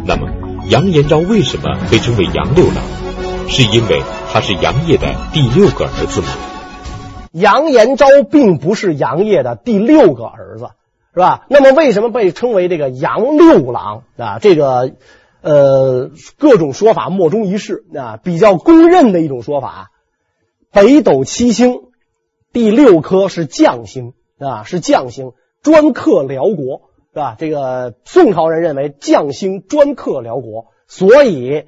[0.05, 0.27] 那么，
[0.69, 2.75] 杨延昭为什么被称为杨六郎？
[3.49, 6.27] 是因为他是杨业的第六个儿子吗？
[7.31, 10.69] 杨延昭并不是杨业的第六个儿子，
[11.13, 11.45] 是吧？
[11.49, 14.39] 那么为什么被称为这个杨六郎啊？
[14.39, 14.93] 这个
[15.41, 18.17] 呃，各种说法莫衷一是啊。
[18.21, 19.91] 比较公认的一种说法，
[20.71, 21.81] 北斗七星
[22.57, 27.35] 第六颗是将星啊，是将星，专克辽国，是吧？
[27.37, 31.65] 这个宋朝人认为将星专克辽国，所以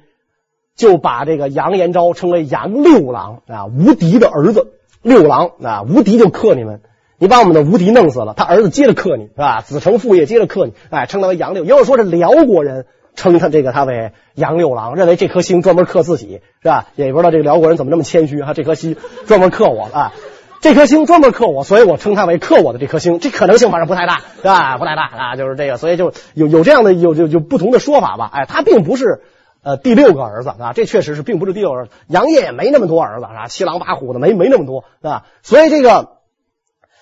[0.74, 6.80] 就把这个杨延昭称为杨六郎啊，无敌的儿子六郎啊，无敌就克你们，
[7.18, 9.60] 你把我们的无敌弄死了，他儿子接着克你是吧？
[9.60, 11.62] 子承父业接着克你，哎，称他为杨六。
[11.62, 16.88] 也有说是辽国人称他这个他为杨六郎，认为这颗星专门克自己是吧？
[16.96, 18.96] 也不知道这个辽国人怎么这么谦虚哈，这颗星
[19.28, 20.12] 专门克我啊。
[20.60, 23.18] 这颗星专门克我，所以我称它为克我的这颗星。
[23.18, 24.76] 这可能性反正不太大，是吧？
[24.76, 28.30] 不太大啊，就是这个，所以就有有这样的有有有不同的说法吧。
[28.30, 29.22] 哎，他并不是
[29.62, 31.88] 呃第六个儿子啊，这确实是并不是第六个儿。
[32.08, 35.24] 杨业也没那么多儿子啊，七狼八虎的没没那么多啊。
[35.42, 36.18] 所以这个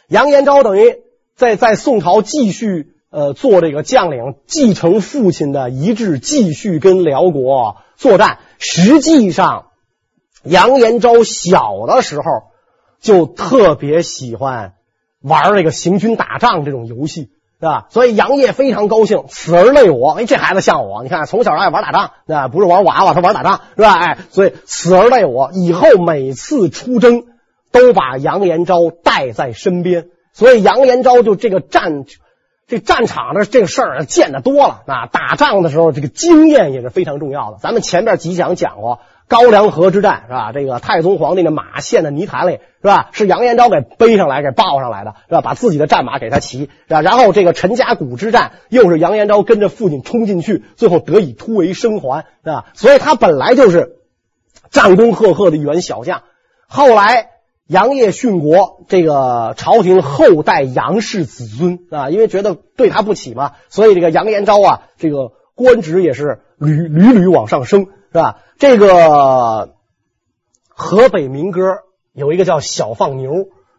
[0.07, 0.99] 杨延昭等于
[1.35, 8.39] 在在宋朝继续呃做这个将领，继承父亲的遗志，继续跟辽国作战。
[8.61, 9.67] 实际上，
[10.45, 12.48] 杨延昭小的时候。
[13.01, 14.75] 就特别喜欢
[15.23, 17.31] 玩这个行军打仗这种游戏，
[17.61, 17.87] 是吧？
[17.91, 20.13] 所以杨业非常高兴，此儿类我。
[20.13, 23.95] 哎，这孩子像我，你看从小爱玩打仗，那不是玩娃娃，他玩打仗，是吧？
[23.95, 27.25] 哎，所以此儿类我，以后每次出征
[27.71, 30.07] 都把杨延昭带在身边。
[30.33, 32.05] 所以杨延昭就这个战
[32.69, 37.59] 这战场的这个事儿见得多了啊，打仗的时候这个经验也是非常重要的。
[37.61, 39.01] 咱们前面几讲讲过。
[39.29, 40.53] 高梁河之战是吧？
[40.53, 43.11] 这个太宗皇帝的马陷在泥潭里是吧？
[43.13, 45.43] 是杨延昭给背上来、给抱上来的，是吧？
[45.43, 47.03] 把自己的战马给他骑，是吧？
[47.03, 52.65] 然后这个陈家谷之战又是杨延昭跟着父亲冲进去，最后得以突围生还，是吧？
[52.73, 53.97] 所以他本来就是
[54.71, 56.23] 战功赫赫的一员小将。
[56.67, 57.29] 后来
[57.67, 67.89] 杨业殉国，这个朝廷后代杨氏子孙啊，因为觉得对他不起嘛，所以这个杨延昭啊，这个官职也是屡屡屡往上升。
[68.13, 68.39] 是吧？
[68.59, 69.75] 这个
[70.69, 71.61] 河北民歌
[72.13, 73.33] 有一个叫《小放牛》，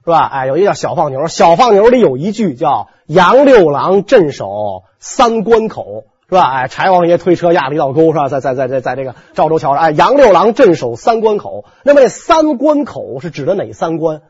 [0.04, 0.20] 是吧？
[0.26, 6.42] 哎，有一个叫《小放牛》，《小放牛》里有一句叫“杨六郎镇守三关口”，是吧？
[6.52, 8.30] 哎，柴王爷推车压了一道沟，是吧？
[8.30, 11.66] 在在在在在这个赵州桥上，哎，杨六郎镇守三关口。
[11.84, 14.22] 那么这三关口是指的哪三关？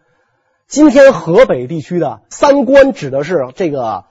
[0.67, 4.05] 今天河北地区的三关指的是这个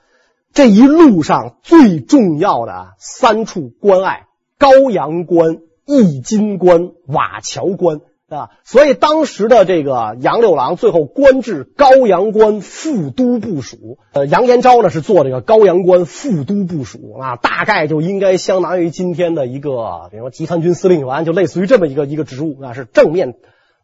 [0.52, 4.26] 这一路上最重要的三处关隘：
[4.58, 5.58] 高阳关。
[5.88, 13.98] 易金关、瓦桥关啊，所以当时的这个杨六郎最后官至高阳关副都部署。
[14.12, 23.36] 呃，杨延昭呢是做这个高阳关副都部署啊，大概就应该相当于今天的一个，比如说集团军司令员，就类似于这么一个一个职务啊，是正面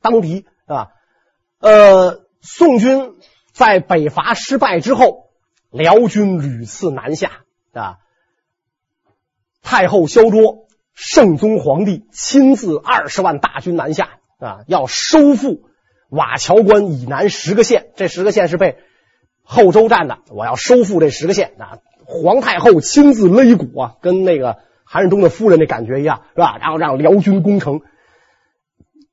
[0.02, 0.88] 当敌啊。
[1.58, 3.14] 呃，宋军
[3.52, 5.30] 在北伐失败之后，
[5.70, 7.30] 辽军屡次南下
[7.72, 7.96] 啊，
[9.62, 10.66] 太后萧卓。
[10.94, 15.62] 圣宗皇帝亲自二十万大军南下啊，要收复
[16.08, 17.88] 瓦桥关以南十个县。
[17.96, 18.78] 这十个县是被
[19.42, 21.78] 后周占的，我要收复这十个县啊！
[22.06, 26.58] 皇太后亲自擂鼓啊，跟那个韩世忠的夫人那感觉一样，是吧？
[26.60, 27.80] 然后让辽军攻城。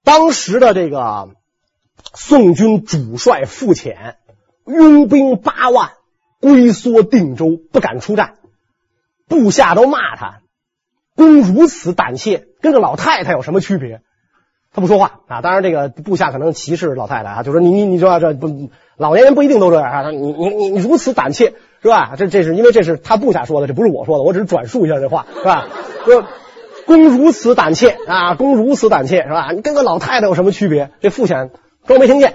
[0.04, 1.30] 当时的这个
[2.14, 4.18] 宋军主帅傅潜
[4.66, 5.92] 拥兵八万，
[6.40, 8.36] 龟缩定州，不敢出战，
[9.28, 10.42] 部下都骂他。
[11.22, 14.02] 公如此胆怯，跟个老太太有什么区别？
[14.74, 15.42] 他不说话啊。
[15.42, 20.10] 当然，这个部下可能歧视老太太啊，就说你你你说这不老年人不一定都这样啊。
[20.10, 21.54] 你你你你如此胆怯
[21.84, 22.14] 是吧？
[22.18, 25.68] 这这是因为这是他部下说的，这不是我说的，我只是转述一下这话是吧？
[26.06, 26.24] 说
[26.88, 29.52] 公如此胆怯啊，公如此胆怯是吧？
[29.52, 30.90] 你跟个老太太有什么区别？
[31.02, 31.52] 这傅潜
[31.86, 32.34] 装没听见，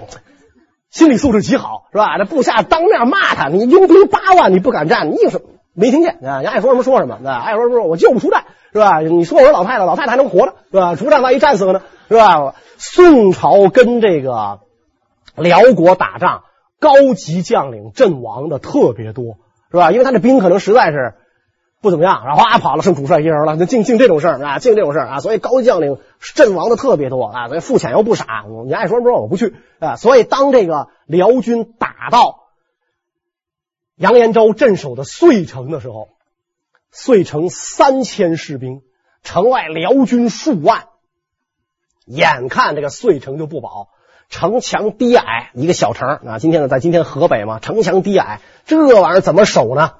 [0.89, 2.17] 心理素质极好是吧？
[2.17, 5.49] 这部下当面骂他，你拥兵八万你不敢战，你有什么？
[5.77, 6.41] 没听见啊？
[6.41, 7.39] 你爱说什么说什么啊？
[7.45, 8.43] 爱说什么说，我就不出战。
[8.73, 8.99] 是吧？
[8.99, 10.95] 你说我是老太太，老太太还能活着，是吧？
[10.95, 12.53] 出战万一战死了呢，是吧？
[12.77, 14.59] 宋朝跟这个
[15.35, 16.43] 辽国打仗，
[16.79, 19.37] 高级将领阵亡的特别多，
[19.71, 19.91] 是吧？
[19.91, 21.15] 因为他的兵可能实在是
[21.81, 25.97] 不怎么样，然后啊跑了，剩主帅一人了，就净净这种事儿啊，净这种事儿啊，所以高级将领
[26.35, 27.47] 阵亡的特别多啊。
[27.47, 29.95] 所以傅潜又不傻，你爱说什么说，我不去啊。
[29.95, 32.46] 所以当这个辽军打到
[33.97, 36.09] 杨延昭镇守的遂城的时候。
[36.89, 38.81] 遂城三千士兵，
[39.21, 40.85] 城外辽军数万，
[42.05, 43.89] 眼看这个遂城就不保，
[44.29, 46.39] 城墙低矮，一个小城啊。
[46.39, 49.95] 今天呢，在今天河北嘛，城墙低矮，这玩意儿怎么守呢？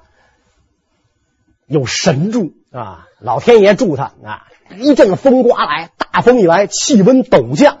[1.66, 4.48] 有神助啊，老天爷助他啊！
[4.76, 7.78] 一阵风刮来，大风一来，气温陡降。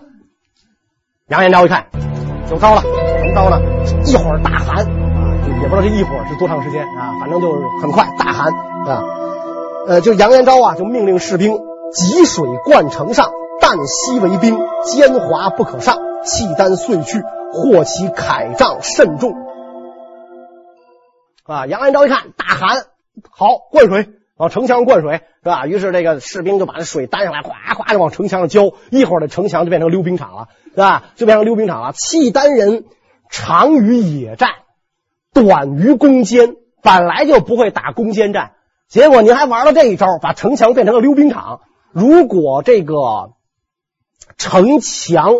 [1.28, 1.88] 杨延昭一看，
[2.48, 3.58] 就糟了，怎么糟了？
[4.04, 4.86] 一会儿大寒，
[5.60, 8.52] 也不知道这一会儿是多长时间啊，反正就是很快大寒。
[8.52, 9.04] 啊，
[9.86, 11.58] 呃，就杨延昭啊，就命令士兵
[11.92, 13.30] 汲水灌城上，
[13.60, 17.20] 旦夕为兵，坚滑不可上，契丹遂去，
[17.52, 19.32] 获其铠杖甚重。
[21.44, 22.84] 啊，杨延昭一看大寒，
[23.30, 25.66] 好，灌水往城墙灌水，是吧？
[25.66, 31.04] 于是这个士兵就把这水担上来，哗哗就往城墙上浇，一会儿的城墙就变成溜冰场了，是吧？
[31.16, 31.92] 就变成溜冰场了。
[31.92, 32.84] 契丹人
[33.28, 34.50] 长于野战，
[35.42, 38.52] 短于攻坚，本来就不会打攻坚战，
[38.88, 41.60] 结果您还玩了这一招，把城墙变成了溜冰场。
[41.92, 43.32] 如果这个
[44.36, 45.34] 城墙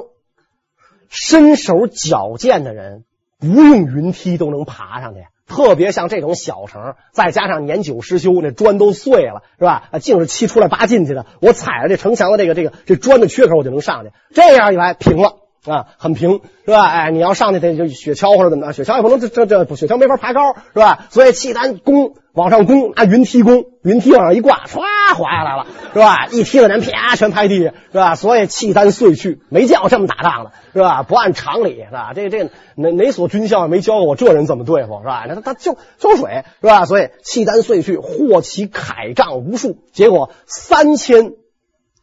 [1.08, 3.04] 身手矫健的人，
[3.38, 5.20] 不用云梯都能爬上去。
[5.46, 9.88] 特别像这种小城，再加上年久失修，那砖都碎了，是吧？
[9.92, 14.12] 啊，净是七出来八进去的，我踩着这城墙的这个这个这砖的缺口，我就能上去。
[14.34, 15.36] 这样一来，平了
[15.68, 16.86] 啊，很平，是吧？
[16.86, 21.06] 哎，你要上去得就雪橇或者怎么，雪橇也不能这这这雪橇没法爬高，是吧？
[21.10, 24.80] 所以契丹攻往上攻，拿云梯攻，云梯往上一挂，唰
[25.14, 26.26] 滑下来了，是吧？
[26.30, 28.14] 一踢的人啪全拍地下，是吧？
[28.14, 31.02] 所以契丹遂去，没见过这么打仗的，是吧？
[31.02, 32.12] 不按常理，是吧？
[32.14, 35.24] 这这哪哪所军校没教过我这人怎么对付，是吧？
[35.28, 36.84] 那他他就浇水，是吧？
[36.84, 41.32] 所以契丹遂去，获其铠仗无数，结果三千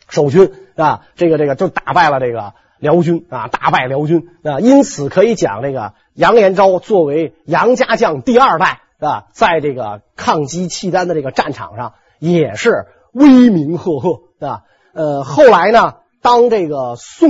[0.10, 4.60] 守军啊，这个这个就打败了这个辽军啊，大败辽军啊。
[4.60, 8.82] 因此可以讲，这个杨延昭作为杨家将第二代。
[8.98, 14.64] 啊，在这个抗击契丹的这个战场上，也是威名赫赫，啊。
[14.94, 17.30] 呃，后来呢，当这个宋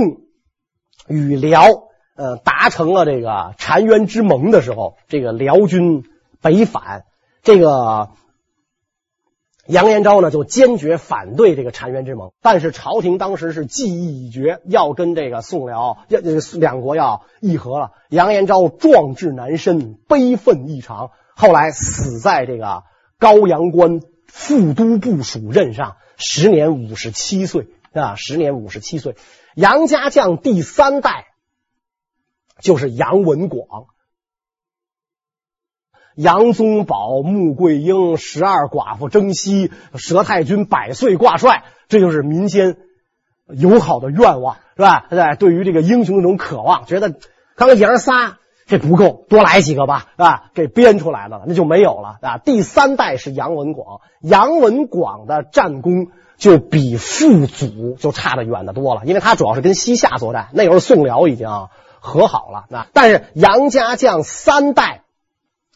[1.08, 1.64] 与辽
[2.14, 6.04] 呃达成了这个澶渊之盟的时候，这个辽军
[6.40, 7.04] 北返，
[7.42, 8.10] 这个
[9.68, 12.32] 杨延昭呢就坚决反对这个澶渊之盟。
[12.40, 16.20] 但是朝廷当时是计议已决，要跟这个宋辽要
[16.58, 17.92] 两国要议和了。
[18.08, 21.10] 杨延昭壮志难伸，悲愤异常。
[21.34, 22.84] 后来死在这个
[23.18, 29.16] 高阳关副都部署任上，时年五十七岁啊，时年五十七岁。
[29.54, 31.26] 杨家将第三代
[32.60, 33.86] 就是杨文广，
[36.16, 42.76] 杨宗保、穆桂英、十二寡妇征西、佘太君百岁挂帅，这就是民间
[43.48, 45.06] 友好的愿望，是吧？
[45.08, 47.10] 对，对于这个英雄的那种渴望，觉得
[47.54, 48.38] 刚刚爷仨。
[48.68, 52.38] 这不够，多来几个吧，啊，给编出来的了，那就没有了啊。
[52.38, 61.48] 第三代是杨文广，杨文广的战功就比父祖就差得远得多了，因为他主要是跟西夏作战，那时候宋辽已经
[62.00, 62.88] 和好了啊。
[62.92, 65.02] 但是杨家将三代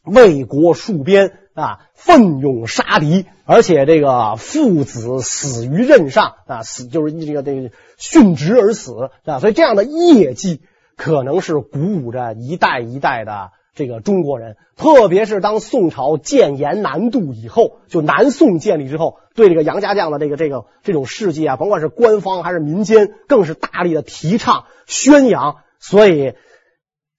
[0.04, 10.60] 为国戍边啊，奋勇杀敌，而且这个父子死于任上啊，死就是这个这个殉职而死啊，所以这样的业绩。
[10.96, 26.34] 可能是鼓舞着一代一代的这个中国人，特别是当宋朝建言南渡以后，就南宋建立之后，对这个杨家将的这个这个这种事迹啊，甭管是官方还是民间，更是大力的提倡宣扬，所以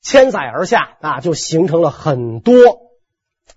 [0.02, 2.56] 千载而下啊，就形成了很多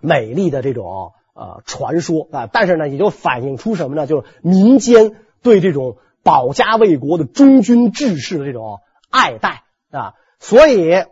[0.00, 2.48] 美丽的这种呃传说啊。
[2.52, 4.06] 但是呢，也就反映出什么呢？
[4.06, 8.80] 就是民间对这种保家卫国的忠君志士的这种
[9.10, 9.64] 爱戴。
[9.90, 11.04] 啊，所以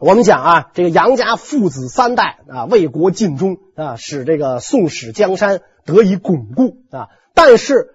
[0.00, 7.10] 我们讲啊，这个杨家父子三代啊，为国尽忠啊，使这个宋史江山得以巩固啊。
[7.32, 7.94] 但是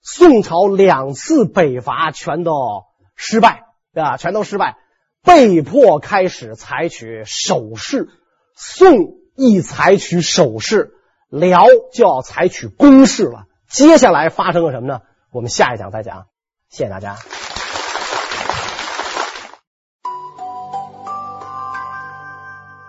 [0.00, 2.84] 宋朝两次北伐全都
[3.14, 4.78] 失败啊，全都失败，
[5.22, 8.08] 被迫开始采取守势。
[8.54, 10.92] 宋一采取守势，
[11.30, 13.46] 辽就要采取攻势了。
[13.68, 15.00] 接下来发生了什么呢？
[15.30, 16.26] 我们下一讲再讲。
[16.68, 17.16] 谢谢大家。